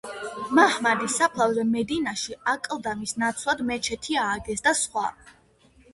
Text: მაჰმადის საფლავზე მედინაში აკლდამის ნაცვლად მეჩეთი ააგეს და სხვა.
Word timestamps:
მაჰმადის 0.59 1.17
საფლავზე 1.19 1.65
მედინაში 1.73 2.37
აკლდამის 2.53 3.13
ნაცვლად 3.25 3.61
მეჩეთი 3.71 4.19
ააგეს 4.23 4.69
და 4.69 4.75
სხვა. 4.81 5.05